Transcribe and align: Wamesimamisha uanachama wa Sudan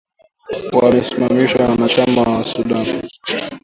Wamesimamisha 0.77 1.59
uanachama 1.67 2.21
wa 2.29 2.39
Sudan 2.49 2.87